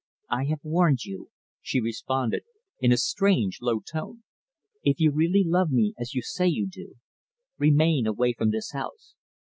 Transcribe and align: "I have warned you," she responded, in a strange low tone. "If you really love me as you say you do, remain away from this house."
"I 0.31 0.45
have 0.45 0.61
warned 0.63 1.03
you," 1.05 1.29
she 1.61 1.79
responded, 1.79 2.41
in 2.79 2.91
a 2.91 2.97
strange 2.97 3.59
low 3.61 3.81
tone. 3.81 4.23
"If 4.81 4.99
you 4.99 5.11
really 5.11 5.43
love 5.45 5.69
me 5.69 5.93
as 5.99 6.15
you 6.15 6.23
say 6.23 6.47
you 6.47 6.67
do, 6.67 6.95
remain 7.59 8.07
away 8.07 8.33
from 8.33 8.49
this 8.49 8.71
house." 8.71 9.13